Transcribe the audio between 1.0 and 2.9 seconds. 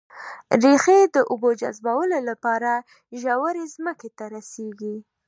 د اوبو جذبولو لپاره